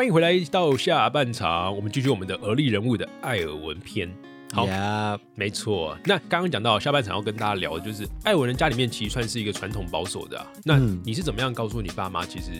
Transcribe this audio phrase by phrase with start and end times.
[0.00, 4.10] 欢迎回来到下半场，我们继续我们的而立人物的艾尔文篇。
[4.50, 5.94] 好，呀，没错。
[6.06, 10.46] 那刚刚讲到下半场要跟大家聊的就是艾文人家里面其实算是一个传统保守的、啊。
[10.64, 12.50] 那嗯你是怎么样告诉你爸妈其实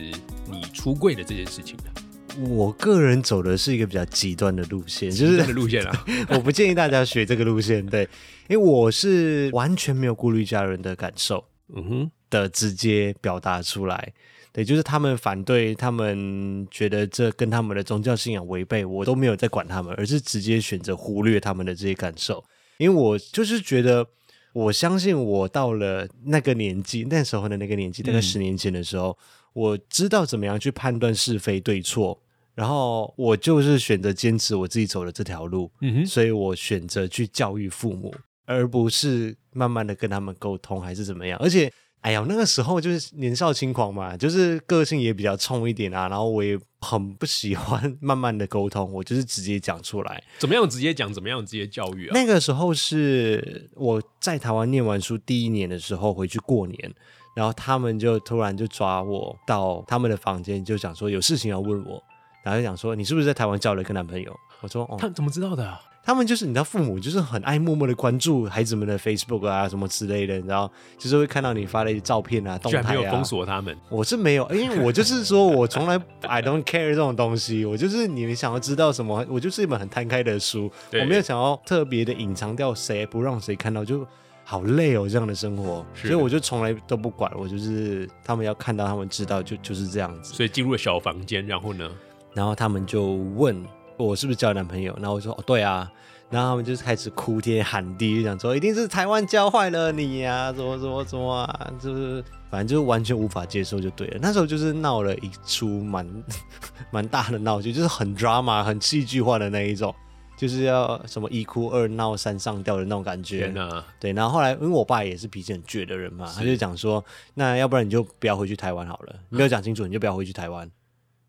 [0.51, 2.45] 你出柜的这件事情的？
[2.47, 8.07] 我个人走的是一个比较极端的路线，就是路线啊， 我不建议大家学这个路线，对，
[8.49, 11.43] 因为我是完全没有顾虑家人的感受
[11.75, 14.13] 嗯哼，的，直接表达出来。
[14.53, 22.43] 对，就是他们反对，他们觉得这跟他们的宗教信仰违背，我都没有在管他们，而是直接选择忽略他们的这些感受，
[22.77, 24.05] 因为我就是觉得，
[24.53, 29.17] 我相信我到了那个年纪，那时候的那个年纪，大概嗯十年前的时候，
[29.53, 32.21] 我知道怎么样去判断是非对错，
[32.53, 38.13] 然后我就是选择坚持我自己走的这条路，嗯哼，所以我选择去教育父母，
[38.45, 41.39] 而不是慢慢的跟他们沟通还是怎么样。
[41.39, 50.23] 而且，哎呀，那个时候就是年少轻狂嘛，就是个性也比较冲一点啊，然后我也很不喜欢 慢慢的沟通，我就是直接讲出来。
[50.39, 52.11] 怎么样直接讲，怎么样直接教育啊？
[52.13, 56.93] 那个时候是我在台湾念完书第一年的时候回去过年，
[57.35, 62.01] 然后他们就突然就抓我到他们的房间，就讲说有事情要问我，
[62.43, 64.35] 然后就讲说你是不是在台湾交了一个男朋友？
[64.61, 65.79] 我说哦，他怎么知道的啊？
[66.03, 72.81] 他们就是你知道，父母就是很爱默默的关注孩子们的 Facebook 啊什么之类的，你知道，就是会看到你发的一些照片啊、动态啊。
[72.81, 84.05] 居然没有封锁他们，我是没有，因为我就是说 我从来 I don't care 这种东西，我就是你们想要知道什么，我就是一本很摊开的书，我没有想要特别的隐藏掉谁，不让谁看到，就
[84.43, 90.33] 好累哦这样的生活，所以我就从来都不管，我就是他们要看到，他们知道就就是这样子。
[90.33, 91.89] 所以进入了小房间，然后呢？
[92.33, 93.61] 然后他们就问
[94.03, 95.91] 我是不是交男朋友，然后我说哦对啊，
[96.29, 104.19] 然后他们就是开始哭天喊地，就想说一定是台湾教坏了你呀、怎么怎么怎么啊，就是反正就是完全无法接受就对了。
[104.21, 106.23] 那时候就是闹了一出蛮
[106.91, 109.93] 蛮大的闹剧，就是很 drama、很戏剧化的那一种。
[110.37, 113.53] 就是要什么一哭二闹三上吊的那种感觉！
[113.99, 114.11] 对。
[114.11, 120.67] 然后后来，因为我爸也是脾气很倔的人嘛，他就讲说，那要不然你就不要回去台湾好了，你没有讲清楚，你就不要回去台湾。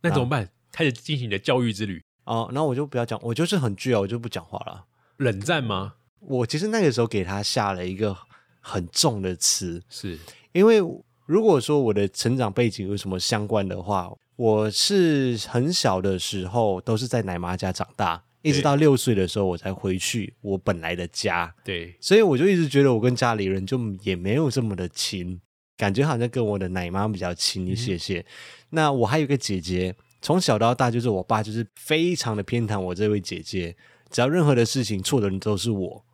[0.00, 0.48] 那怎么办？
[0.72, 4.84] 开始进行你的教育之旅，哦，然后我就不要讲，我就是很倔啊，我就不讲话了。
[5.16, 5.94] 冷战吗？
[6.20, 8.16] 我其实那个时候给他下了一个
[8.60, 10.18] 很重的词，是
[10.52, 10.80] 因为
[11.26, 25.40] 如果说我的成长背景有什么相关的话，我是很小的时候都是在奶妈家长大，一直到六岁的时候我才回去我本来的家，对，所以我就一直觉得我跟家里人就也没有这么的亲，
[25.76, 28.24] 感觉好像跟我的奶妈比较亲一些些。
[28.70, 33.76] 那我还有一个姐姐，从小到大就是我爸就是非常的偏袒我这位姐姐，
[34.08, 36.04] 只要任何的事情错的人都是我。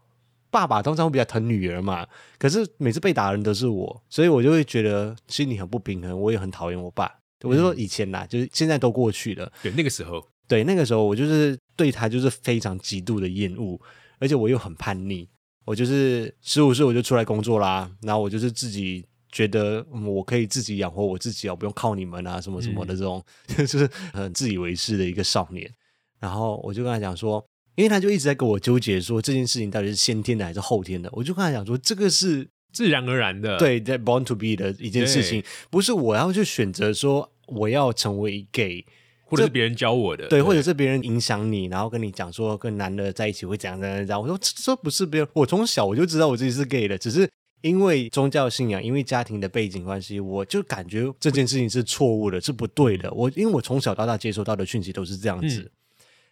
[0.51, 2.07] 爸爸通常会比较疼女儿嘛，
[2.39, 7.13] 可是每次被打的人都是我，所以我就会觉得心里很不平衡，我也很讨厌我爸。
[7.43, 13.79] 我就说以前啦，就是现在都过去了，对，那个时候，对，那个时候我就是对他就是非常极度的厌恶，
[14.19, 15.29] 而且我又很叛逆。
[15.67, 23.23] 我就是十五岁我就出来工作啦，然后我就是自己觉得、嗯我可以自己养活我自己啊，不用靠你们啊，什么什么的这种，
[23.57, 25.71] 就是很自以为是的一个少年。
[26.21, 27.45] 然后我就跟他讲说，
[27.77, 38.85] 因为他就一直在跟我纠结说这件事情到底是先天的还是后天的，我就跟他讲说这个是自然而然的，，对在 born to be 的一件事情，不是我要去选择说我要成为 gay。
[39.31, 44.19] 或者是别人教我的，对，或者是别人影响你，然后跟你讲说跟男的在一起会怎样怎样怎样。
[44.19, 47.31] 我说这这不是别人，我从小我就知道我自己是 gay 的，只是
[47.61, 53.13] 因为宗教信仰，因为家庭的背景关系，我就感觉这件事情是错误的，是不对的。
[53.13, 55.71] 我因为我从小到大接收到的讯息都是这样子，嗯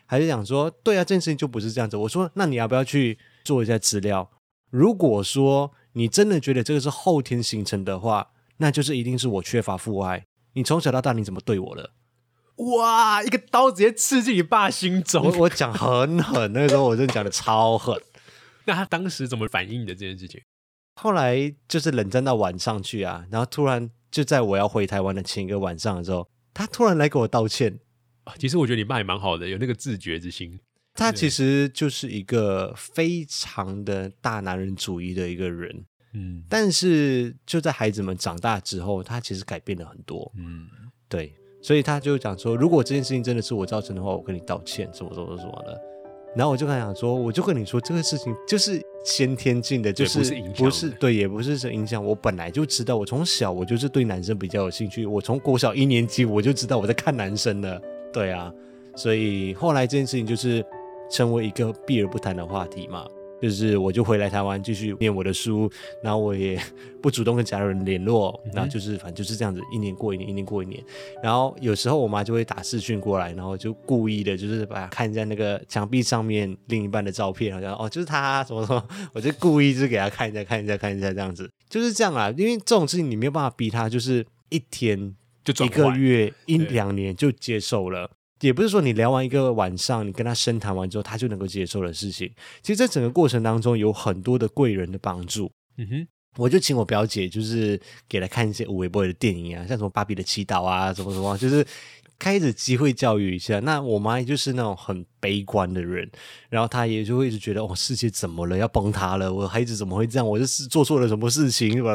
[0.08, 1.96] 还是想说对啊，这件事情就不是这样子。
[1.96, 4.31] 我说那你要不要去做一下资料？
[4.70, 10.26] 如果说你真的觉得这个是后天形成的话，那就是一定是我缺乏父爱。
[10.52, 11.90] 你从小到大你怎么对我的？
[12.56, 15.38] 哇，一个刀直接刺进你爸心我中。
[15.40, 18.00] 我讲很狠，那个时候我真的讲的超狠。
[18.64, 20.40] 那他当时怎么反应的这件事情？
[20.98, 27.78] 后来就是冷战到晚上去啊，然后突然就在我要回台湾的前一个晚上的时候，他突然来给我道歉。
[28.25, 30.58] 啊其实我觉得你爸也蛮好的，有那个自觉之心。
[30.94, 35.84] 他其实就是一个非常的大男人主义的一个人，
[36.14, 40.32] 嗯但是就在孩子们长大之后，他其实改变了很多。
[40.38, 40.66] 嗯，
[41.06, 45.78] 对，所以他就讲说，如果这件事情真的是我造成的话，我跟你道歉，什么什么什么的。
[46.37, 50.19] 然后我就跟他讲说，我就跟你说，这个事情就是先天性的，就是
[50.55, 52.05] 不是对，也不是是影响。
[52.05, 57.81] 我本来就知道，我从小我就是对男生比较有兴趣，我从国小一年级我就知道我在看男生了，
[58.12, 58.53] 对啊，
[58.94, 60.62] 所以后来这件事情就是
[61.11, 63.06] 成为一个避而不谈的话题嘛。
[63.41, 65.71] 就是我就回来台湾继续念我的书，
[66.03, 66.61] 然后我也
[67.03, 70.83] 不主动跟家人联络，然后就是反正就是这样子，一年过一年，一年过一年。
[71.23, 82.33] 然后有时候我妈就会打视讯过来，然后就故意的，就是把看一下那个墙壁上面另一半的照片，好像哦就是他什么什么， 我就故意就是给他看一下，看一下，看一下这样子，就是这样啊。
[82.37, 88.11] 因为这种事情你没有办法逼他，就是一天就一个月、一两年就接受了。
[88.41, 92.31] 也不是说你聊完一个晚上，你跟他深谈完之后，他就能够接受的事情。
[92.62, 95.50] 其实，在整个过程当中，有很多的贵人的帮助。
[95.79, 101.67] 嗯哼，我就请我表姐，就是给她看一些无微博的电影啊，像什么《芭比的祈祷》啊，什么什么，就是
[102.19, 103.61] 开始机会教育一下。
[103.61, 106.11] 那我妈就是那种很悲观的人，
[106.49, 108.56] 然后她也就会一直觉得，哦，世界怎么了？
[108.56, 109.33] 要崩塌了？
[109.33, 110.27] 我孩子怎么会这样？
[110.27, 111.71] 我就是做错了什么事情？
[111.83, 111.93] 为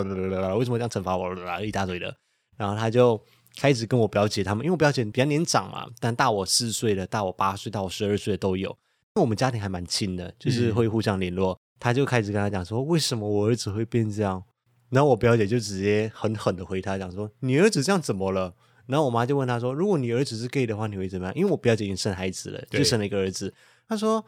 [0.65, 1.27] 什么这样惩罚我？
[1.63, 2.15] 一大堆的。
[2.57, 3.19] 然后她就
[3.55, 8.69] 开始跟我表姐他们，因为我表姐比较年长嘛，但大我四岁的、大我八岁、大我十二岁的都有。
[8.69, 11.59] 因为我们家庭还蛮亲的，就是会互相联络。
[11.79, 14.43] 他就开始跟他讲说，为什么我儿子会变这样？
[14.89, 18.53] 然后我表姐就直接狠狠的回他讲说，你儿子这样怎么了？
[18.87, 21.35] 然后我妈就问他说，如果你儿子是 gay 的话，你会怎么样？
[21.35, 23.53] 因为我表姐已经生孩子了，就生了一个儿子。
[23.87, 24.25] 他说，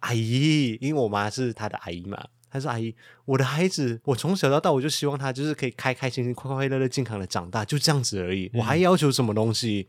[0.00, 2.24] 阿姨，因为我妈是他的阿姨嘛。
[2.50, 2.94] 她说：“阿姨，
[3.24, 8.50] 我的孩子，我从小到大，我就希望他就是可以开开心心、快快乐乐、健康的长大，就这样子而已。
[8.54, 9.88] 我还要求什么东西？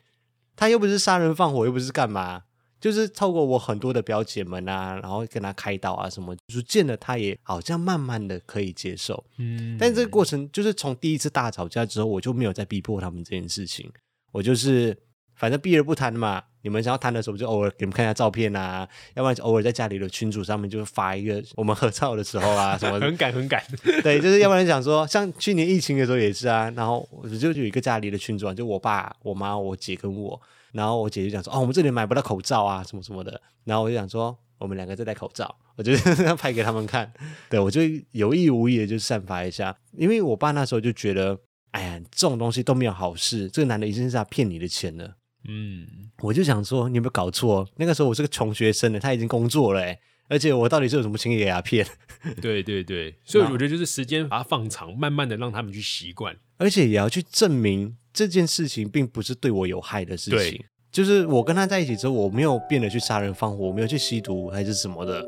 [0.55, 2.43] 他又不是杀人放火，又不是干嘛，
[2.79, 9.25] 就是透过我很多的表姐们啊，然后跟他开导啊什么，逐渐的他也好像慢慢的可以接受。
[9.37, 13.91] 嗯，但这个过程就是从第一次大吵架之后，我就没有再逼迫他们这件事情，
[14.31, 14.95] 我就是
[15.41, 16.43] 反正避而不谈嘛。
[16.61, 22.99] 你们想要谈的时候，就偶尔给你们看一下照片啊，要不然就偶尔在家里的群组上面就发一个我们合照的时候啊什么。
[23.01, 23.59] 很赶很赶，
[24.03, 30.39] 对，就是要不然想说，像去年疫情的时候也是啊，然后我就有一个家里的群主啊，就我爸、我妈、我姐跟我，
[30.73, 35.91] 然后我姐就讲说，哦，我们这里买不到口罩啊，什么什么的，然后我就想说，我们两个在戴口罩，我就
[36.35, 37.11] 拍给他们看，
[37.49, 41.35] 对我就有意无意的就散发一下，因为我爸那时候就觉得，
[41.71, 45.15] 哎呀，这种东西都没有好事，这个男的一定是要骗你的钱的，
[45.47, 45.87] 嗯，
[46.21, 47.67] 我就想说，你有没有搞错？
[47.77, 51.85] 那个时候我是个穷学生呢，他已经工作了，哎，而且我到底是有什么情给他骗？
[52.39, 56.35] 对对对，所以我觉得就是时间把它放长，慢慢的让他们去习惯。
[56.57, 60.65] 而且也要去证明这件事情并不是对我有害的事情对。
[60.91, 65.27] 就是我跟他在一起之后，我没有变得去杀人放火，我没有去吸毒还是什么的，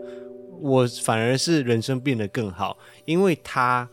[0.62, 3.89] 我反而是人生变得更好，因为他。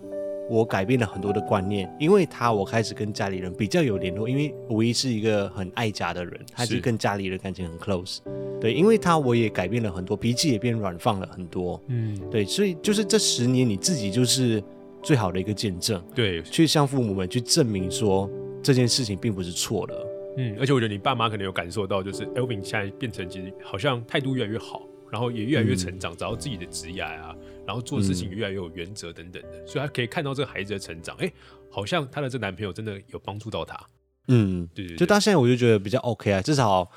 [0.50, 4.28] 我改变了很多的观念，因为他，我开始跟家里人比较有联络。
[4.28, 8.18] 因为五一是一个很爱家的人，他就是跟家里人感情很 close。
[8.60, 11.80] 对，因为他，我也改变了很多，脾气也变软放了很多。
[11.86, 14.60] 嗯，对，所以就是这十年，你自己就是
[15.02, 16.02] 最好的一个见证。
[16.16, 18.28] 对，去向父母们去证明说
[18.60, 20.06] 这件事情并不是错的。
[20.36, 27.34] 嗯，而且我觉得你爸妈可能有感受到，就是 Elvin 现在变成其实好像态度越来越好，然后也越来越成长，找到自己的职业啊，
[27.70, 31.32] 然后做事情越来越有原则等等的，所以他可以看到这个孩子的成长，哎，
[31.70, 33.80] 好像他的这男朋友真的有帮助到他。
[34.26, 36.90] 嗯，对对对就到现在我就觉得比较 OK 啊，至少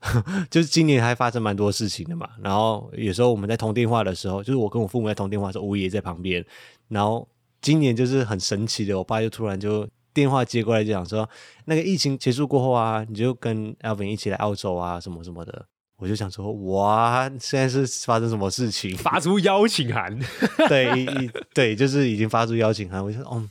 [0.48, 2.26] 就是今年还发生蛮多事情的嘛。
[2.42, 6.42] 然后有时候我们在通电话的时候，就是我跟我父母在通电话的时候，我爷在旁边。
[6.88, 7.28] 然后
[7.60, 11.28] 今年就是很神奇的，我爸就突然就电话接过来，就讲说，
[11.66, 15.66] 那个疫情结束过后啊，你就跟 Alvin 一起来澳洲啊，什么什么的。
[15.96, 18.96] 我就想说，哇，现在是发生什么事情？
[18.96, 20.18] 发出邀请函，
[20.68, 21.06] 对，
[21.54, 23.02] 对，就是已经发出邀请函。
[23.02, 23.48] 我就说，哦，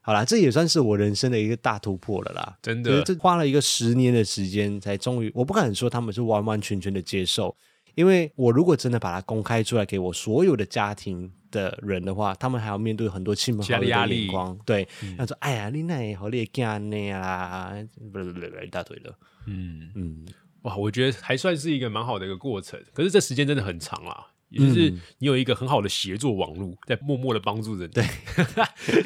[0.00, 2.56] 好啦，这也算是我人生的一个大突破了啦。
[2.62, 7.54] 真的，就是这花了一个十年的时间，才终于，我不敢说他们是完完全全的接受，
[7.94, 17.72] 因为我如果真的把它公开出来给我所有的家庭的人的话，他们还要面对很多亲朋好友的压力眼光，对，他说，哎呀，你那好劣干那啊，
[18.12, 19.14] 不不不不，一大堆的，
[19.46, 20.26] 嗯，嗯，
[20.62, 24.28] 哇，我觉得还算是一个蛮好的一个过程，可是这时间真的很长啊。
[24.52, 27.92] 也就是嗯你有一个很好的协作网络，在默默的帮助着你。
[27.92, 28.04] 对，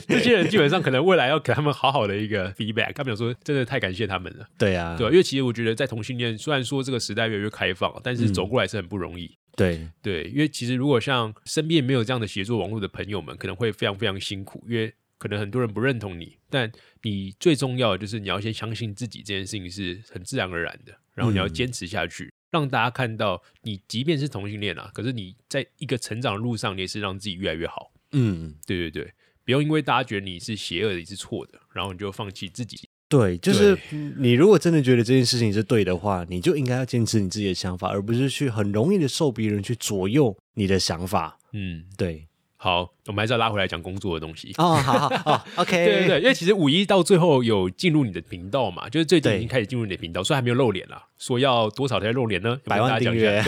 [0.08, 2.92] 这些人基本上可能未来要给他们好好的一个 feedback。
[2.92, 5.10] 他们想说，真的太感谢他们了，对啊，对啊？
[5.10, 9.38] 因为其实我觉得在同性恋，虽然说这个时代越来越开放，但是嗯走过来是很不容易。
[9.54, 16.68] 对，对，因为其实如果像身边没有这样的协作网络的朋友们，可能会非常非常辛苦，因为可能很多人不认同你，但
[17.02, 21.52] 你最重要的就是你要先相信自己，这件事情是很自然而然的，然后你要嗯。
[21.52, 27.90] 坚持下去，让大家看到你即便是同性恋啊，可是你在一个成长的路上，你也是让自己越来越好。
[28.12, 29.12] 嗯，对对对，
[29.44, 32.88] 不用因为大家觉得你是邪恶的，你是错的，然后你就放弃自己。
[33.08, 33.78] 对，就是
[34.18, 41.38] 你如果真的觉得这件事情是对的话，你就应该要坚持你自己的想法，而不是去很容易的受别人去左右你的想法。
[41.52, 42.26] 嗯，对，
[42.66, 44.52] 好，我们还是要拉回来讲工作的东西。
[44.58, 52.58] 哦，好好哦， OK，对对对，因为其实五一到最后有进入你的频道嘛，就是最近已经开始进入你的频道，虽然还没有露脸啦，说要多少才露脸呢？
[52.64, 53.40] 百万订对，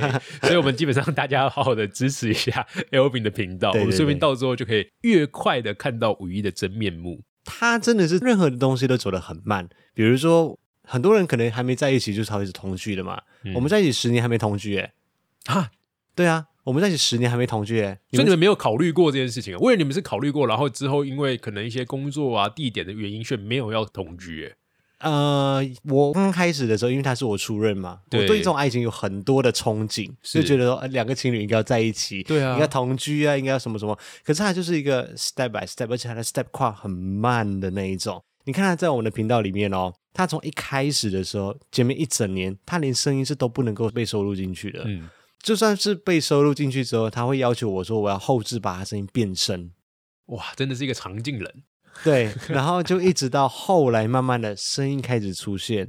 [0.42, 7.22] 所以我们基本上大家要好好的支持一下 Elvin 的频道，对对我们顺便对到最后就可以越快的看到五一的真面目。
[7.46, 9.68] 他真的是任何的东西都走得很慢。
[9.94, 13.22] 比如说，很多人可能还没在一起就开始同居的嘛。
[13.44, 14.92] 嗯我们在一起十年还没同居，哎，
[15.46, 15.70] 啊，
[16.14, 19.58] 对啊，我们在一起十年还没同居，哎，所以你们没有考虑过这件事情啊？
[19.60, 24.44] 我以为你们是考虑过，然后之后因为可能一些工作啊、地点的原因，却没有要同居。
[24.98, 33.96] 哎，呃，我刚开始的时候，因为他是我初任嘛，对我对这种爱情有很多的憧憬，是就觉得说呃两个情侣应该要在一起，对啊应该同居啊，应该要什么什么。
[34.24, 38.20] 可是他就是一个 step by step，而且他的 step 跨很慢的那一种。
[38.44, 44.82] 你看他在我们的频道里面哦，他从一开始的时候，前面一整年，他连声音是都不能够被收录进去的。
[44.86, 45.08] 嗯，
[45.46, 49.70] 就算是被收录进去之后，他会要求我说我要后置把他声音变声。
[50.24, 51.62] 哇，真的是一个长进人。
[52.02, 55.88] 对，然后就一直到后来，慢慢的声音开始出现，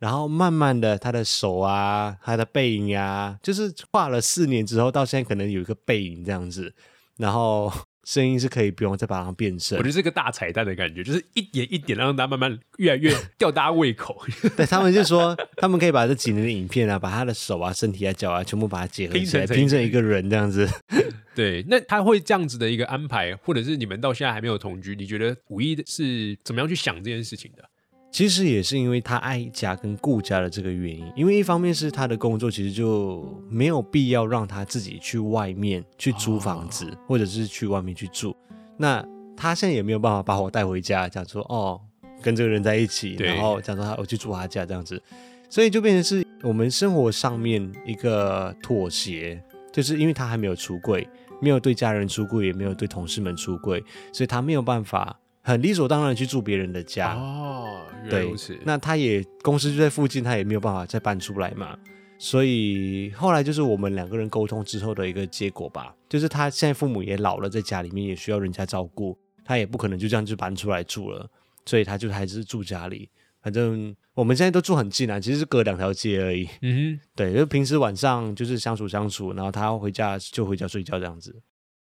[0.00, 6.74] 然后慢慢的他的手啊，他的背影啊，就是画了四年之后，到现在可能有一个背影这样子，
[7.16, 7.72] 然后
[8.10, 9.88] 声音是可以不用再把它变声我觉。
[9.88, 14.20] 得是个大彩蛋的感觉，就是一点一点让它慢慢越来越吊大家胃口，
[14.56, 20.68] 对他们就说，他们可以把这几年的影片啊，把他的手啊、身体啊、脚啊，全部把它结合起来，拼成成拼成一个人这样子。
[21.36, 27.62] 对，那他会这样子的一个安排，或者是你们到现在还没有同居，你觉得五一是怎么样去想这件事情的？
[28.10, 38.34] 其实也是因为他爱家跟顾家的这个原因，因为一方面是他的工作其实就没有必要让他自己去外面去租房子，哦或者是去外面去住。
[38.76, 39.04] 那
[39.36, 41.80] 他现在也没有办法把我带回家，讲说哦
[42.20, 45.00] 跟这个人在一起，然后讲说他我去住他家这样子，
[45.48, 49.40] 所以就变成是我们生活上面一个妥协，
[49.72, 51.08] 就是因为他还没有出柜，
[51.40, 55.18] 没有对家人出柜，也没有对同事们出柜，所以他没有办法
[55.50, 57.14] 很理所当然去住别人的家。
[57.14, 61.76] 哦，原来对如此。，那他也公司就在附近，他也没有办法再搬出来嘛。
[62.18, 71.26] 所以后来就是我们两个人沟通之后的一个结果吧，就是他现在父母也老了，在家里面也需要人家照顾，他也不可能就这样就搬出来住了，
[71.64, 73.08] 所以他就还是住家里。
[73.42, 76.46] 反正我们现在都住很近啊，其实是隔两条街而已。
[76.60, 81.34] 嗯对，就平时晚上就是相处相处，然后他要回家就回家睡觉这样子。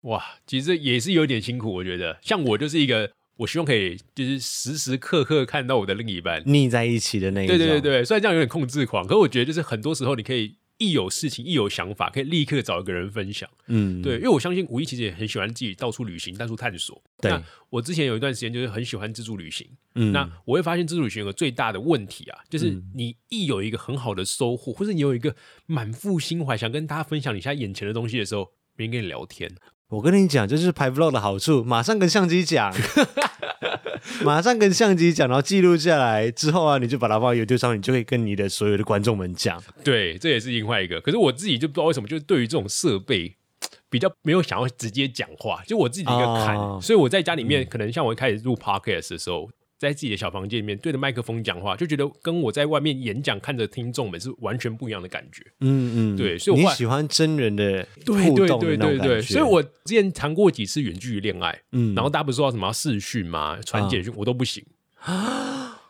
[0.02, 2.16] 哇，其实也是有点辛苦，我觉得。
[2.22, 6.42] 像我就是一个，我希望可以就是时时刻刻看到我的另一半。
[6.46, 7.56] 腻在一起的那一种。
[7.56, 13.48] 对对对对，虽然这样有点控制狂，可我觉得就是很多时候你可以一有事情一有想法，可以立刻找一个人分享。
[13.68, 17.00] 嗯，对，因为我相信五一其实也很喜欢自己到处旅行、到处探索。
[17.20, 19.66] 对那我之前有一段时间就是很喜欢自助旅行。
[19.94, 25.34] 嗯那我会发现自助旅行有个最大的问题啊，就是嗯你一有一个很好的收获，或者你有一个
[25.66, 29.54] 满腹心怀想跟大家分享你现在眼前的东西的时候，别人跟你聊天，
[29.92, 32.74] 我跟你讲，这就是拍 vlog 的好处，马上跟相机讲，
[34.24, 39.62] 马上跟相机讲，然后记录下来之后啊，你就把它放到 YouTube 上，你就可以跟你的所有的观众们讲。
[39.84, 40.98] 对，这也是另外一个。
[41.02, 43.36] 可是我自己就不知道为什么，就是对于这种设备。
[43.90, 49.50] 比较没有想要直接讲话，就我自己的一个坎，哦所以我在家里面、可能像我一开始录 podcast 的时候，
[49.82, 55.42] 在自己的小房间里面对着麦克风讲话，就觉得跟我在外面演讲看着听众们是完全不一样的感觉。
[55.58, 63.58] 嗯嗯，对所以我你喜欢真人的对对互动的对对对，所以我之前谈过几次远距离恋爱，嗯然后大家不是说什么要视讯吗？
[63.66, 64.64] 传简讯、我都不行
[65.00, 65.80] 啊。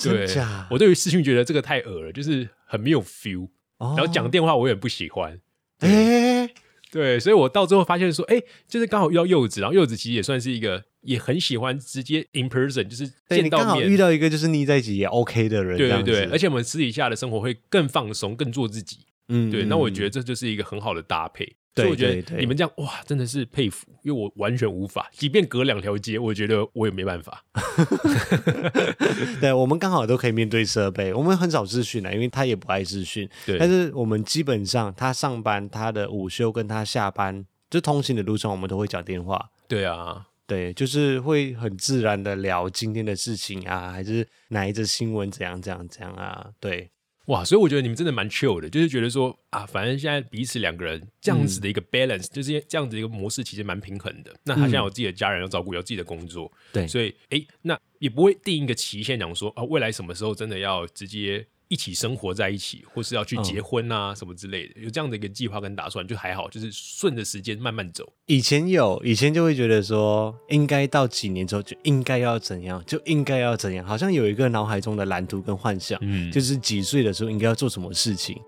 [0.00, 0.24] 对
[0.70, 3.48] 我对于视讯觉得这个太恶了，就是很没有 feel。
[3.78, 5.40] 然然后讲电话我也不喜欢。
[5.80, 6.48] 哎，
[6.92, 13.66] 对，所以我到最后发现说，哎，就是刚好遇到柚子，然后柚子其实也算是一个也很喜欢直接 in person，就是见到面。
[13.66, 18.96] 好遇到一个就是腻在一起也 OK 的人，对对对，而且我们私底下的生活会更放松，更做自己。
[18.96, 21.56] 对，嗯对那我觉嗯得这就是一个很好的搭配。
[21.74, 27.44] 对所以我觉得你们这样哇，真的是佩服，因为我完全无法，即便隔两条街，我觉得我也没办法。
[29.40, 33.28] 对，我们刚好都可以面对设备，我们很少视讯啊，因为他也不爱视讯。
[33.46, 39.50] 对，但是我们基本上他上班、他的午休跟他下班，就通行的路上，我们都会讲电话。
[39.66, 46.50] 对啊，对，就是会很自然的聊今天的事情啊，还是哪一则新闻怎样怎样怎样啊？
[46.60, 46.90] 对，
[47.26, 54.34] 哇，所以我觉得你们真的蛮 chill 的，就是觉得说啊，反正现在彼此两个人这样子的一个 balance，、就是这样子的一个模式，其实蛮平衡的。
[54.44, 61.46] 那他现在有自己的家人要照顾，有自己的工作，对所以诶，那也不会定一个期限，讲说啊，未来什么时候真的要直接。
[61.72, 68.06] 一起生活在一起，或是要去结婚啊什么之类的，有这样的一个计划跟打算，就还好，就是顺着时间慢慢走。
[68.26, 78.38] 以前有，以前就会觉得说，应该到几年之后就应该要怎样，就应该要怎样，好像有一个脑海中的蓝图跟幻想，嗯，就是几岁的时候应该要做什么事情。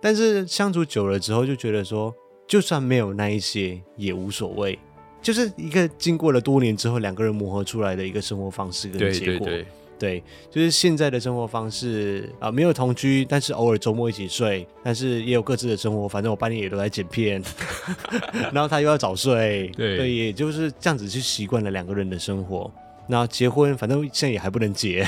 [0.00, 2.14] 但是相处久了之后，就觉得说，
[2.48, 4.78] 就算没有那一些也无所谓，
[5.20, 9.46] 就是一个经过了多年之后两个人磨合出来的一个生活方式跟结果。
[9.46, 9.66] 对对，对，
[10.50, 16.08] 就是现在的生活方式啊、没有同居，但是偶尔周末一起睡，但是也有各自的生活。
[16.08, 17.42] 反正我半夜也都在剪片，
[18.52, 22.72] 然后他又要早睡，对也就是这样子去习惯了两个人的生活。
[23.08, 25.06] 然后结婚，反正现在也还不能结，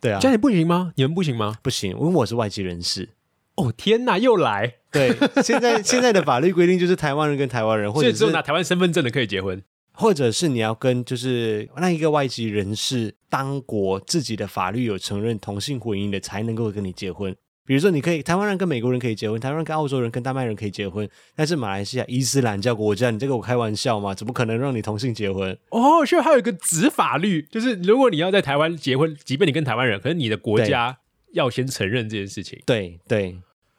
[0.00, 0.92] 对啊这，样也不行吗？
[0.96, 1.58] 你们不行吗？
[1.62, 3.10] 不行，因为我是外籍人士。
[3.56, 4.74] 哦天哪，又来！
[4.90, 9.62] 对，现在现在的法律规定就是台湾人跟台湾人， 或者是只有拿台湾身份证的可以结婚。
[9.94, 17.34] 或者是你要跟就是那一个外籍人士当国自己的法律有承认同性婚姻的，才能够跟你结婚。
[17.66, 24.14] 比如说，你可以台湾人跟美国人可以结婚，台湾人跟澳洲人跟丹麦人可以结婚，但是马来西亚伊斯兰教国家，你这个我开玩笑吗？
[24.14, 25.56] 怎么可能让你同性结婚？
[25.70, 30.98] 哦，所以还有一个子法律，就是如果你要在台湾结婚，即便你跟台湾人，可是你的国家
[31.32, 32.60] 要先承认这件事情。
[32.66, 33.34] 对对，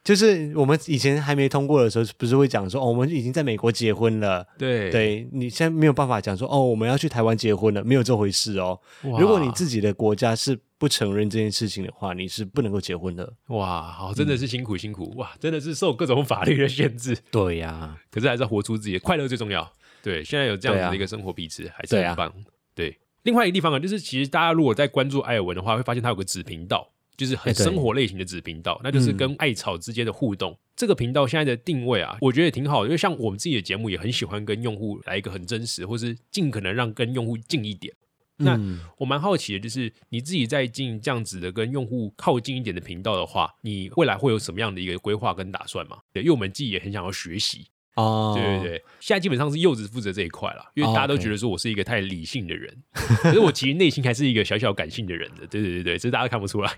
[0.06, 4.46] 就是我们以前还没通过的时候，不是会讲说，哦，我们已经在美国结婚了。
[4.56, 8.78] 对，对你现在没有办法讲说，哦，我们要去台湾结婚了，没有这回事哦。
[9.02, 13.32] 哇如果你自己的国家是不承认这件事情的话，你是不能够结婚的。
[13.48, 19.68] 哇，好，真的是辛苦辛苦哇，真的是受各种法律的限制，对呀、可是还是要活出自己的快乐最重要。
[20.02, 22.32] 对，现在有这样子的一个生活彼此，还是对啊很棒。
[22.76, 30.56] 对，另外一个地方啊，就是其实大家如果在关注艾尔文的话，会发现他有个子频道，就是很生活类型的子频道，那就是嗯跟艾草之间的互动。
[30.74, 37.94] 这个频道现在的定位啊，我觉得也挺好的，因为像我们自己的节目也很喜欢跟用户来一个很真实，或是尽可能让跟用户近一点。
[38.38, 45.98] 那嗯我蛮好奇的，就是你自己在经营这样子的跟用户靠近一点的频道的话，你未来会有什么样的一个规划跟打算吗？
[46.12, 47.66] 对，因为我们自己也很想要学习。
[47.96, 55.46] 哦，对对对，现在基本上是柚子负责这一块了，因为哦大家都觉得说我是一个太理性的人， 可是我其实内心还是一个小小感性的人的。
[55.46, 56.72] 对对对对，只是大家看不出来，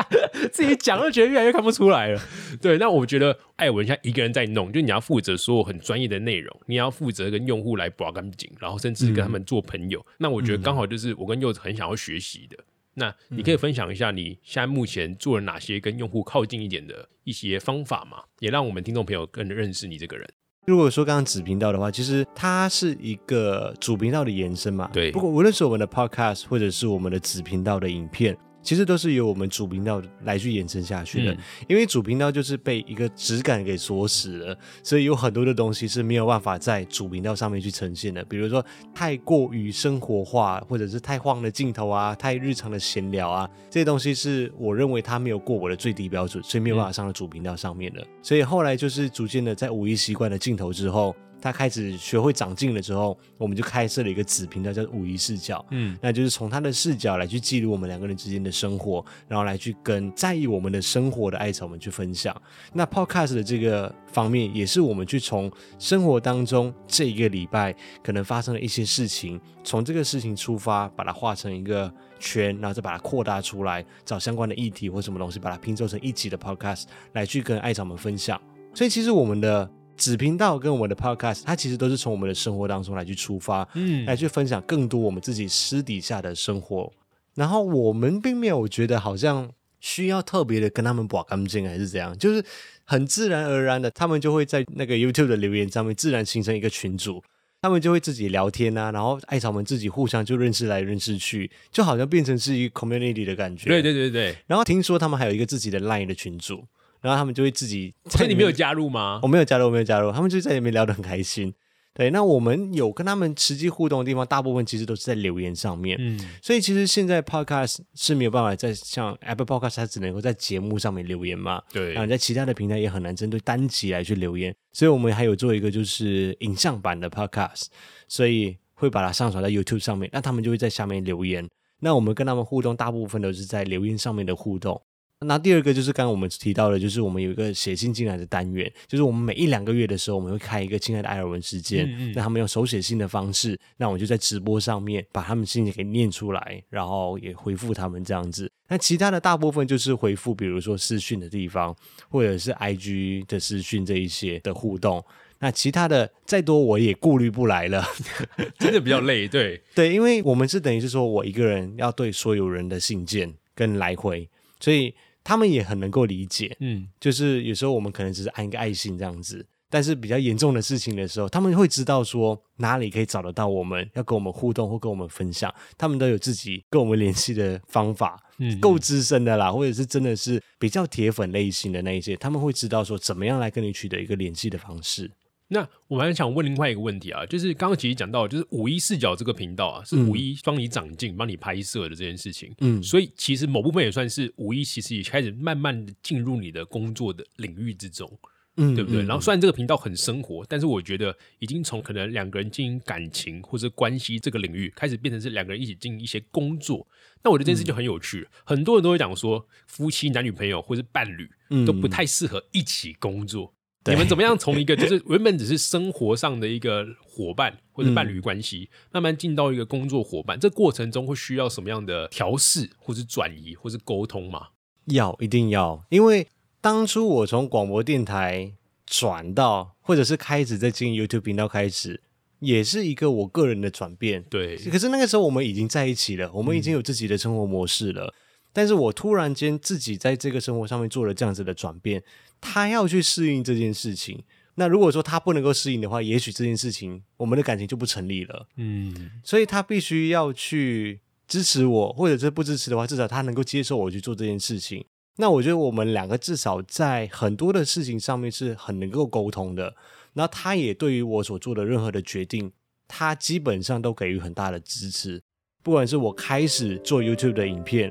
[0.50, 2.20] 自己讲都觉得越来越看不出来了。
[2.60, 10.04] 对，那我觉得艾文现在一个人在弄，就你要负责所有很专业的内容，你要负责跟用户来把干净，然后甚至跟他们做朋友。
[10.16, 12.56] 那我觉得刚好就是我跟柚子很想要学习的。
[12.94, 18.22] 那你可以分享一下你现在目前做了哪些跟用户靠近一点的一些方法吗？
[18.40, 20.28] 也让我们听众朋友更认识你这个人。
[20.64, 24.88] 如果说刚刚子频道的话，其实它是一个主频道的延伸嘛。
[24.92, 31.32] 对不过无论是我们的 podcast 或者是我们的子频道的影片，其实都是由我们主频道来去延伸下去的。
[31.32, 38.22] 嗯因为主频道就是被一个质感给锁死了，所以有很多的东西是没有办法在主频道上面去呈现的。
[38.24, 48.06] 比如说太过于生活化，或者是太晃的镜头啊，太日常的闲聊啊，这些东西是我认为它没有过我的最低标准，所以没有办法上到主频道上面的。
[48.22, 51.14] 所以后来就是逐渐的在五一习惯了镜头之后。
[51.42, 55.62] 他开始学会长进了之后，我们就开设了一个子频道，叫五一视角。
[55.72, 62.34] 嗯，那就是从他的视角来去记录我们两个人之间的生活，然后来去跟在意我们的生活的爱草们去分享。
[62.72, 67.74] 那 podcast 的这个方面，也是我们去从生活当中这一个礼拜
[68.04, 78.40] 可能发生的一些事情，从这个事情出发，把它画成一个圈，然后再把它扩大出来，找相关的议题或什么东西，把它拼凑成一集的 podcast 来去跟爱草们分享。
[78.74, 86.92] 所以其实我们的子频道跟我们的 podcast，它其实都是从我们的生活当中来去出发，嗯来去分享更多我们自己私底下的生活。
[87.34, 89.50] 然后我们并没有觉得好像
[89.80, 92.44] 需要特别的跟他们把干净，还是怎样，就是
[92.84, 97.22] 很自然而然的，他们就会在那个 YouTube 的留言上面自然形成一个群组。
[97.64, 103.68] 他们就会自己聊天啊，然后艾草们自己互相就认识来认识去，就好像变成是一个 community 的感觉。
[103.68, 106.64] 对对对对，然后听说他们还有一个自己的 Line 的群组，
[107.02, 107.94] 然后他们就会自己。
[108.08, 109.28] 所以你没有加入吗我？
[109.28, 111.52] 没有加入，我没有加入，他们就在里面聊得很开心。
[111.94, 115.94] 对，那我们有跟他们实际互动的地方，大部分其实都是在留言上面。
[116.00, 121.60] 嗯，所以其实现在 podcast 是没有办法在像 Apple Podcast，它只能够在节目上面留言嘛。
[121.70, 127.66] 对然后在其他的平台也很难针对单集来去留言，所以我们还有做一个就是影像版的 podcast，
[128.08, 131.46] 所以会把它上传到 YouTube 上面，那他们就会在下面留言。
[131.80, 134.80] 那我们跟他们互动，大部分都是在留言上面的互动。
[135.24, 148.50] 那第二个就是刚刚我们提到的，就是我们有一个写信进来的单元，就是我们每一两个月的时候，我们会开一个“亲爱的艾尔文”时间，嗯嗯那他们用手写信的方式，那我就在直播上面把他们信给念出来，然后也回复他们这样子。
[148.68, 151.76] 那其他的大部分就是回复，比如说私讯的地方，
[152.08, 155.04] 或者是 IG 的私讯这一些的互动。
[155.40, 157.84] 那其他的再多我也顾虑不来了，
[158.60, 164.28] 真的比较累，对，对，因为我们是等于是说我一个人要对所有人的信件跟来回，
[164.60, 166.56] 所以他们也很能够理解。
[166.60, 178.20] 嗯，就是有时候我们可能只是按一个爱心这样子，但是比较严重的事情的时候，他们会知道说哪里可以找得到我们，要跟我们互动或跟我们分享，他们都有自己跟我们联系的方法。
[178.38, 185.08] 嗯够资深的啦，或者是真的是比较铁粉类型的那一些，他们会知道说怎么样来跟你取得一个联系的方式。
[185.52, 192.54] 那我们还想问另外一个问题啊，就是刚刚其实讲到，就是五一视角这个频道啊，是嗯五一帮你长进、帮你拍摄的这件事情。
[192.60, 198.10] 嗯，所以其实某部分也算是五一，其实也开始慢慢的进入你的工作的领域之中，
[198.56, 199.02] 嗯对不对？
[199.02, 206.86] 嗯然后虽然这个频道很生活，但是我觉得已经从可能两个人经营感情或者关系这个领域，开始变成是两个人一起经营一些工作。
[207.22, 213.52] 那我觉得这件事就很有趣，很多人都会讲说，夫妻、男女朋友或是伴侣嗯都不太适合一起工作。
[213.84, 220.38] 对你们怎么样从一个 就是原本只是生活上的一个伙伴或者伴侣关系，慢慢进到一个工作伙伴？
[220.38, 224.48] 这过程中会需要什么样的调试，或是转移，或是沟通吗？
[224.86, 226.28] 要一定要，因为
[226.60, 228.52] 当初我从广播电台
[228.86, 232.02] 转到，或者是开始在经营 YouTube 频道开始，
[232.40, 234.24] 也是一个我个人的转变。
[234.30, 238.12] 对，可是那个时候我们已经在一起了，我们已经有自己的生活模式了。
[238.52, 242.02] 但是我突然间自己在这个生活上面做了这样子的转变，
[242.42, 244.22] 他要去适应这件事情。
[244.56, 248.46] 那如果说他不能够适应的话，也许这件事情我们的感情就不成立了。
[248.56, 254.84] 嗯，所以他必须要去支持我，或者是不支持的话，至少他能够接受我去做这件事情。
[255.16, 259.74] 那我觉得我们两个至少在很多的事情上面是很能够沟通的。
[260.12, 262.52] 那他也对于我所做的任何的决定，
[262.86, 265.22] 他基本上都给予很大的支持。
[265.62, 267.90] 不管是我开始做 YouTube 的影片，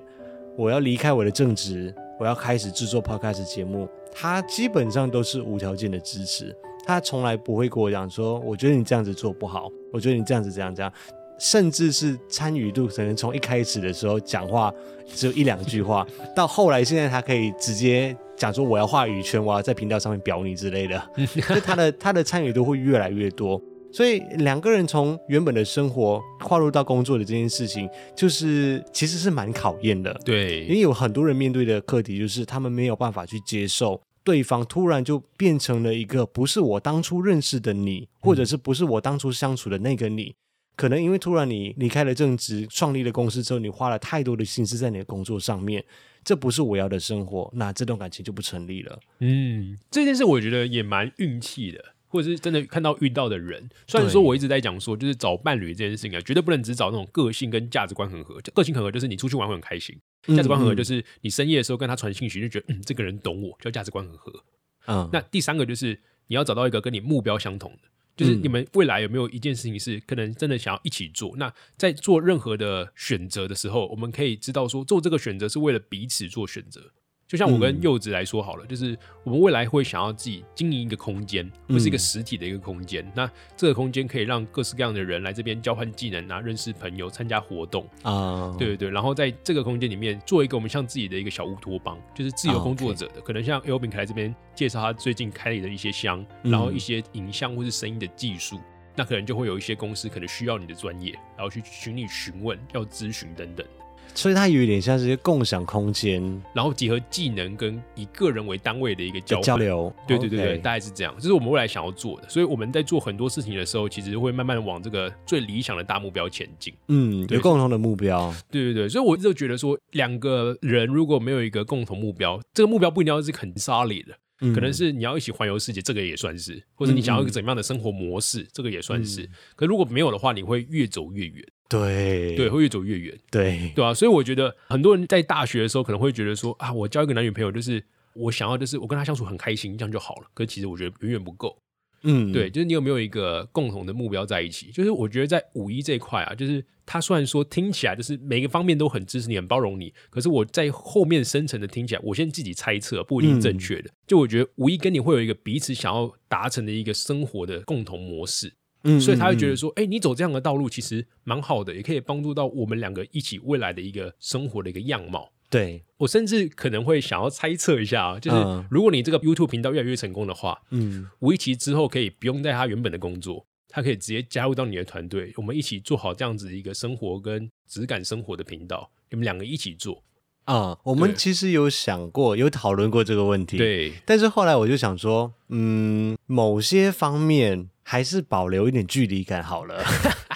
[0.57, 6.55] 我要离开我的正职，我要开始制作 Podcast 节目，他基本上都是无条件的支持。
[6.85, 10.91] 他从来不会跟我讲说，我觉得你这样子做不好，我觉得你这样子这样这样，
[11.39, 14.73] 甚至是参与度可能从一开始的时候讲话
[15.07, 21.01] 只有一两句话， 到后来现在他可以直接讲说我要话语权，我要在频道上面表你之类的，
[21.47, 23.61] 就他的他的参与度会越来越多。
[23.93, 30.13] 所以两个人从原本的生活跨入到工作的这件事情，就是其实是蛮考验的。
[30.25, 40.35] 对因对，为有很多人面对的课题就是他们没有办法去接受对方突然就变成了一个不是我当初认识的你，或者是不是我当初相处的那个你。
[40.77, 45.83] 可能因为突然你离开了正职，创立了公司之后，你花了太多的心思在你的工作上面，
[46.23, 48.99] 这不是我要的生活，那这段感情就不成立了。
[49.19, 53.67] 嗯，这件事我觉得也蛮运气的，或者是真的看到遇到的人。
[53.87, 58.39] 虽然说我一直在讲说，就是找伴侣这件事情啊，绝对不能只找那种个性跟价值观很合。
[58.53, 59.97] 个性很合就是你出去玩会很开心，
[60.27, 64.43] 价值观很合就是是你深夜的时候跟他传信息，就觉得嗯这个人懂我，叫价值观很合。
[64.87, 65.97] 嗯，那第三个就是
[66.27, 71.33] 你要找到一个跟你目标相同的，就是嗯你们未来有没有一件事情是可能真的想要一起做？
[71.37, 76.91] 那在做任何的选择的时候，我们可以知道说做这个选择是为了彼此做选择。
[77.31, 83.09] 就像我跟嗯柚子来说好了，就是我们未来会想要自己经营一个空间，或是一个嗯实体的一个空间。
[83.15, 87.87] 那这个空间可以让各式各样的人来这边交换技能啊，认识朋友，参加活动。
[88.03, 98.59] 啊，对对对，然后在这个空间里面做一个我们像自己的一个小乌托邦，就是自由啊工作者的，可能像 L 饼来这边介绍他最近开的一些箱，嗯然后一些影像或是声音的技术，
[98.93, 103.65] 那可能就会有一些公司可能需要你的专业，然后去寻你询问、要咨询等等，
[104.13, 106.21] 所以它有一点像是一个共享空间
[106.53, 109.57] 然后结合技能跟以个人为单位的一个交交。
[109.57, 109.93] 流。
[110.07, 116.73] 对对对对大概是这样，这是我们未来想要做的，所以我们在做很多事情的时候，其实会慢慢地往这个最理想的大目标前进。
[116.87, 118.33] 嗯，有共同的目标。
[118.49, 129.29] 对对对，所以我一直觉得说，两个人如果没有一个共同目标，这个目标不一定要是很 solid 的，嗯可能是你要一起环游世界，这个也算是，或者你想要一个怎么样的生活模式，这个也算是。
[129.55, 140.27] 可如果没有的话，你会越走越远，对对，会越走越远，对对啊，所以我觉得很多人在大学的时候可能会觉得说啊，我交一个男女朋友就是我想要就是我跟他相处很开心，这样就好了。
[140.33, 141.57] 可是其实我觉得远远不够。
[142.03, 144.71] 嗯对，就是你有没有一个共同的目标在一起？
[144.71, 153.89] 就是我觉得在五一这一块啊，就是他虽然说听起来就是每个方面都很支持你、很包容你，可是我在后面深层的听起来，我先自己猜测不一定正确的。
[154.07, 158.51] 就我觉得五一跟你会有一个彼此想要达成的一个生活的共同模式，
[158.83, 165.31] 嗯所以他会觉得嗯说，哎、你走这样的道路其实蛮好的，也可以帮助到我们两个一起未来的一个生活的一个样貌。
[165.51, 180.01] 对，我甚至可能会想要猜测一下啊，就是嗯如果你这个 YouTube 频道越来越成功的话，嗯吴一奇之后可以不用在他原本的工作，他可以直接加入到你的团队，我们一起做好这样子一个生活跟质感生活的频道，你们两个一起做。
[180.45, 189.83] 啊，我们其实有想过，有讨论过这个问题。，对，但是后来我就想说，嗯，某些方面还是保留一点距离感好了。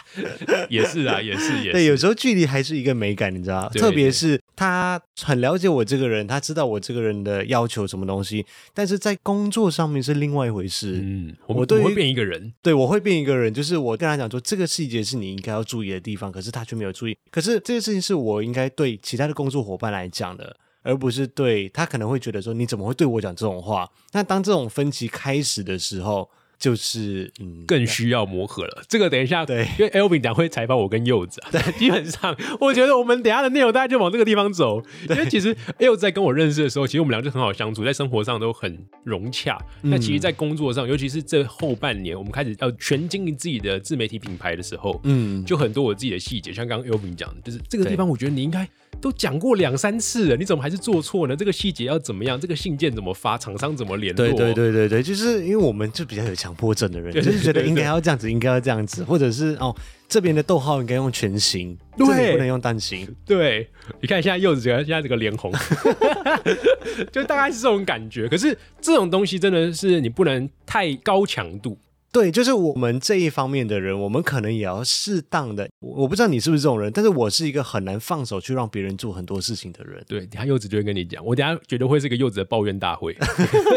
[0.70, 1.72] 也是啊，也是也是。
[1.72, 11.00] 对，有时候距离还是一个美感，你知道，对特别是他很了解我这个人，他知道我这个人的要求什么东西，但是在工作上面是另外一回事。
[11.04, 17.18] 嗯，我我对我会变一个人，对，我会变一个人，就是我跟他讲说，这个细节是你应该要注意的地方，可是他却没有注意。
[17.30, 23.90] 可是这件事情是我应该对其他的工作伙伴来讲的，而不是对他可能会觉得说，你怎么会对我讲这种话？
[24.14, 28.84] 那当这种分歧开始的时候，就是嗯，更需要磨合了。
[28.88, 34.82] 这个等一下，对因为 Elvin 等会采访我跟柚子啊，基本上我觉得我们等一下的内容大概就往这个地方走。
[35.10, 39.58] 因为其实柚子在跟我认识的时候，其实我们俩就很好相处，在生活上都很融洽。
[39.82, 48.68] 那其实，在工作上，尤其是这后半年，我们开始要全经营自己的自媒体品牌的时候，嗯，就很多我自己的细节，像刚刚 Elvin 讲的，就是这个地方，我觉得你应该
[49.02, 51.36] 都讲过两三次了，你怎么还是做错呢？
[51.36, 52.40] 这个细节要怎么样？
[52.40, 53.38] 这个信件怎么发？
[53.38, 54.26] 厂商怎么联络？
[54.26, 59.76] 对对对对对，就是因为我们就比较有强迫症的人，对就是觉得应该要这样子，应该要这样子，或者是哦，
[60.08, 63.08] 这边的逗号应该用全形，对不能用单形。
[63.26, 63.70] 对，
[64.02, 65.52] 你看现在柚子这个现在这个脸红，
[67.12, 68.28] 就大概是这种感觉。
[68.28, 71.78] 可是这种东西真的是你不能太高强度。
[72.16, 75.68] 对，就是我们这一方面的人，我们可能也要适当的。
[75.82, 80.02] 我我不知道你是不是这种人，但是我是一个很难放手去让别人做很多事情的人。
[80.08, 83.14] 对，等下柚子就会跟你讲，我等下觉得会是一个柚子的抱怨大会。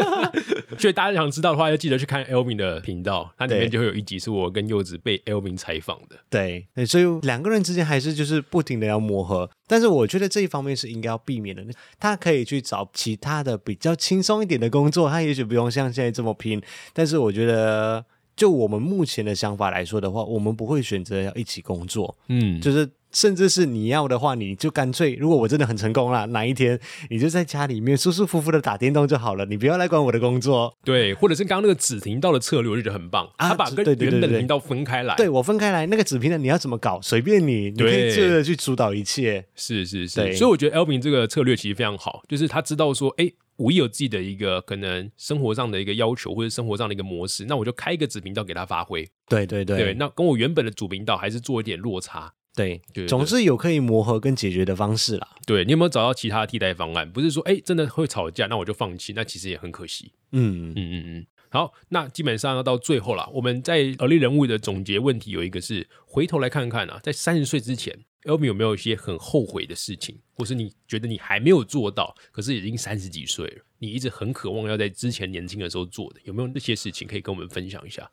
[0.79, 6.15] 所以大家想知道的话，要记得去看 Elvin 的频道，它里面就会有一集是我跟柚子被 Elvin 采访的。
[6.29, 11.63] 对对，所以两个人之间还是就是不停的要磨合，但是我觉得这一方面是应该要避免的。
[11.97, 16.59] 他可以去找其他的比较轻松一点的工作，他也许不用像现在这么拼。
[16.91, 18.03] 但是我觉得，
[18.35, 22.89] 就我们目前的想法来说的话，我们不会选择要一起工作，嗯，就是。
[23.11, 30.77] 甚至是你要的话，你就干脆，如果我真的很成功了，哪一天你就在家里面舒舒服服的打电动就好了，你不要来管我的工作。
[30.83, 35.15] 对，或者是刚刚那个子频道的策略，我就觉得很棒，啊他把跟原本的频道分开来。
[35.15, 39.45] 对我分开来，那个子频道你要怎么搞，随便你，你可以对自由的去主导一切。
[39.55, 49.07] 是是对是，所以我觉得 Elvin 这个策略其实非常好，就是他知道说，哎，我有自己的一个可能生活上的一个要求，或者生活上的一个模式，那我就开一个子频道给他发挥。
[49.27, 52.33] 对对对对，那跟我原本的主频道还是做一点落差。
[52.65, 55.27] 对对总是有可以磨合跟解决的方式啦。
[55.45, 57.11] 对你有没有找到其他的替代方案？
[57.11, 60.11] 不是说，哎，真的会吵架，那我就放弃，那其实也很可惜。
[60.31, 61.27] 嗯嗯嗯嗯。
[61.51, 63.27] 好，那基本上要到最后了。
[63.33, 78.07] 我们在而立人物的总结问题有一个是回头来看看啊，在三十岁之前，Elvin 有没有一些很后悔的事情，或是你觉得你还没有做到，可是已经三十几岁了，你一直很渴望要在之前年轻的时候做的，有没有那些事情可以跟我们分享一下？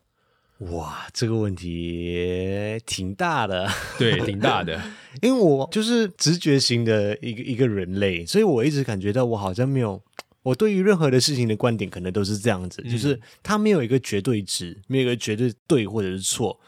[0.58, 4.80] 哇，这个问题挺大的， 对，挺大的。
[5.20, 10.02] 因为我就是直觉型的一个一个人类，所以我一直感觉到我好像没有。
[10.42, 16.58] 我对于任何的事情的观点可能都是这样子，就是它没有一个绝对值，没有一个绝对对或者是错。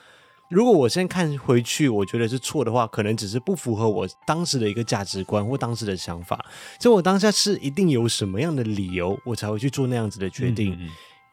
[0.51, 6.45] 如果我现在看回去，我觉得是错的话，可能只是不符合我当时的一个价值观或当时的想法。
[6.81, 10.73] 所以我当下是一定有什么样的理由，我才会去做那样子的决定。
[10.73, 10.89] 嗯嗯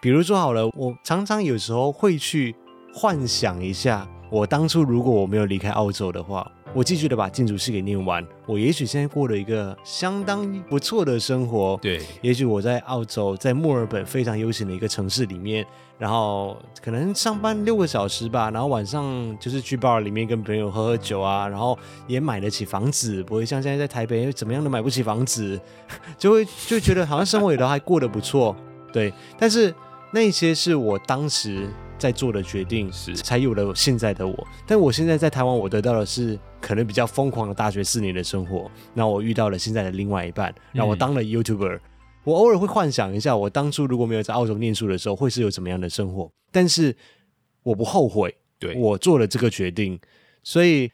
[0.05, 2.55] 比如说好了，我常常有时候会去
[2.93, 11.75] 幻想一下，我当初如果我没有离开澳洲的话，我继续的把建筑系给念完，我也许现在过了一个相当不错的生活。
[11.81, 15.65] 对，也许我在澳洲，在墨尔本非常悠闲的一个城市里面，
[15.97, 25.59] 然后可能上班六个小时吧，然后晚上就是去 bar 里面跟朋友喝喝酒啊，然后也买得起房子，不会像现在在台北怎么样都买不起房子，
[26.15, 28.55] 就会就觉得好像生活也都还过得不错，
[28.93, 29.11] 对。
[29.39, 29.73] 但是
[30.15, 34.47] 那些是我当时在做的决定，是才有了现在的我。
[34.65, 38.71] 但我现在在台湾，我得到的是可能比较疯狂的大学四年的生活。
[38.93, 41.81] 那我遇到了现在的另外一半，让我当了 YouTuber。
[42.23, 46.31] 我偶尔会幻想一下，我当初如果没有在澳洲念书的时候，会是有怎么样的生活。
[46.49, 46.95] 但是
[47.63, 49.99] 我不后悔，对，我做了这个决定。
[50.43, 50.89] 所以，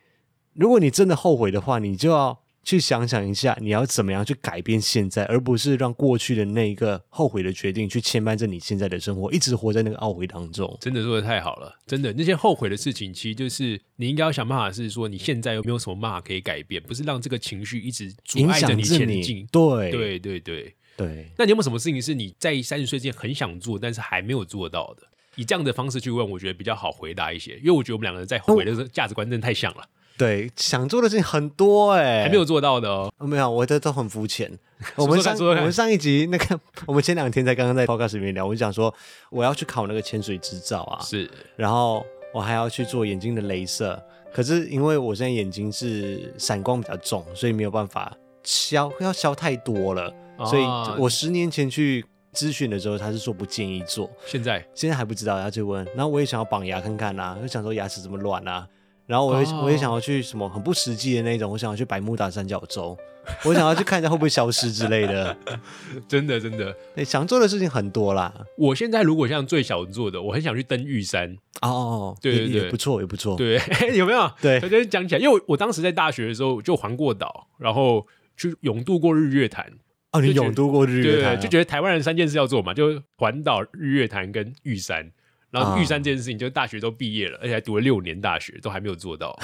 [0.56, 10.78] 如果你真的后悔的话，你就要去想想一下，你要怎么样去改变现在，而不是让过去的那一个后悔的决定去牵绊着你现在的生活，一直活在那个懊悔当中。
[10.80, 25.08] 真的做的太好了，真的那些后悔的事情，其实就是你应该要想办法，是说你现在有没有什么办法可以改变，不是让这个情绪一直阻影碍着你前进。，对对对对，对那你有没有什么事情是你在三十岁之前很想做，但是还没有做到的？
[25.38, 29.84] 以这样的方式去问，我觉得比较好回答一些，因为我觉得我们两个人在后悔的时候价值观真的太像了，
[30.18, 33.12] 对，想做的事情很多哎、还没有做到的哦。
[33.18, 34.52] 哦没有，我这都很肤浅。
[34.96, 38.94] 我说们上我们上一集那个， 我们前两天才刚刚在 podcast 里面聊，我就讲说
[39.30, 44.02] 我要去考那个潜水执照啊，是，然后我还要去做眼睛的镭射，
[44.34, 48.12] 可是因为我现在眼睛是散光比较重，所以没有办法
[48.44, 50.12] 消，要消太多了，
[50.46, 54.66] 所以啊我十年前去咨询的时候，他是说不建议做，现在？
[54.74, 55.86] 现在还不知道要去问。
[55.96, 58.68] 然后我也想要绑牙看看啊，就想说牙齿怎么乱啊。
[59.06, 62.98] 然后我也、哦我也想要去什么很不实际的那种，我想要去百慕达三角洲，
[63.44, 65.36] 我想要去看一下会不会消失之类的。
[66.08, 66.76] 真的真的。
[66.96, 68.34] 对，想做的事情很多啦。
[68.58, 71.30] 我现在如果像最小做的，我很想去登玉山，
[71.62, 73.36] 哦哦，哦对对对也也不错，也不错。
[73.36, 73.60] 对，
[73.96, 74.32] 有没有？
[74.42, 78.06] 对我觉得讲起来，因为我我当时在大学的时候就环过岛，然后
[78.38, 79.72] 去永渡过日月潭，
[80.12, 85.12] 哦，你永渡过日对对对，月潭啊，就觉得台湾人三件事要做嘛，就环岛、日月潭跟玉山。
[85.52, 89.38] 然后玉山这件事情，就大学都毕业了，而且还读了六年大学，都还没有做到。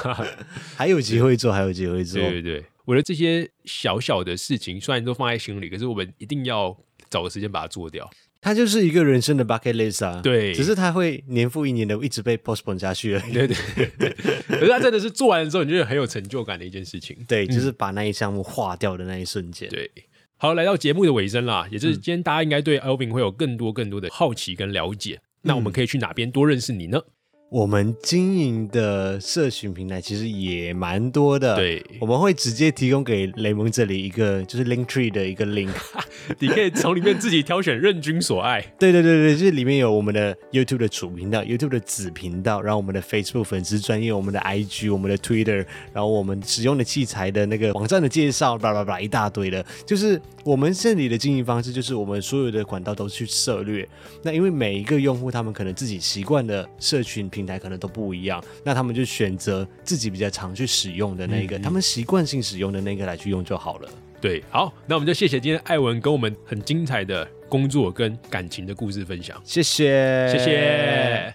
[0.76, 2.20] 还有机会做，还有机会做。
[2.20, 6.76] 对对对，我的这些小小的事情，虽然都放在心里，可是我们一定要
[7.08, 8.08] 找个时间把它做掉。
[8.42, 10.20] 它就是一个人生的 bucket list 啊。
[10.22, 13.32] 对只是它会年复一年的一直被 postpone 下去而已。
[13.32, 13.56] 对对
[13.98, 14.16] 对，
[14.48, 17.16] 可是它真的是做完了之后，你觉得很有成就感的一件事情。
[17.28, 19.68] 对，就是把那一项目划掉的那一瞬间。
[19.68, 19.90] 对，
[20.38, 25.20] 好，来到节目的尾声啦，也就是今天大家应该对 Alvin 会有更多更多的好奇跟了解。
[25.42, 27.02] 那我们可以去哪边多认识你呢？
[27.50, 31.56] 我们经营的社群平台其实也蛮多的。。
[31.56, 35.74] 对，我们会直接提供给雷蒙这里一个就是 Link Tree 的一个 link，
[36.38, 38.60] 你可以从里面自己挑选任君所爱。
[38.78, 49.66] 对对对对，就是里面有我们的 YouTube 的主频道、YouTube 的子频道，然后我们的 Facebook 粉丝专业、我们的 IG、我们的 Twitter，然后我们使用的器材的那个网站的介绍，叭叭叭一大堆的。
[49.84, 53.88] 就是我们这里的经营方式，就是我们所有的管道都去涉略。
[54.22, 63.88] 那因为每一个用户他们可能自己习惯的社群平台可能都不一样，那他们就选择自己比较常去使用的那个，他们习惯性使用的那个来去用就好了。
[64.20, 71.34] 对，好，那我们就谢谢今天艾文跟我们很精彩的工作跟感情的故事分享，谢谢，谢谢。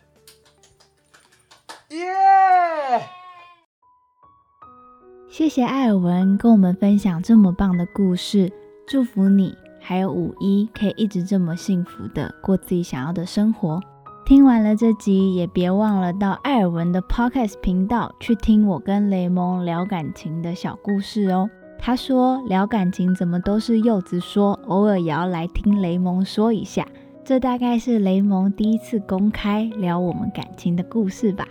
[5.30, 8.50] 谢谢艾尔文跟我们分享这么棒的故事，
[8.88, 13.82] 祝福你还有五一可以一直这么幸福的过自己想要的生活。
[14.26, 21.48] 听完了这集，也别忘了到艾尔文的 Podcast 频道去听我跟雷蒙聊感情的小故事哦。
[21.78, 26.88] 他说聊感情怎么都是柚子说，偶尔也要来听雷蒙说一下。
[27.24, 31.46] 这大概是雷蒙第一次公开聊我们感情的故事吧。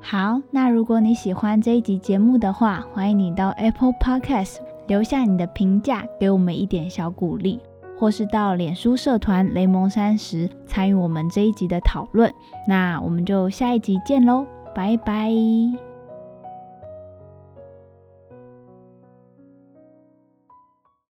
[0.00, 4.56] 好，那如果你喜欢这一集节目的话，欢迎你到 Apple Podcast
[4.88, 7.60] 留下你的评价，给我们一点小鼓励，
[7.98, 12.32] 或是到脸书社团雷蒙三十参与我们这一集的讨论。
[12.66, 15.85] 那我们就下一集见喽，拜拜。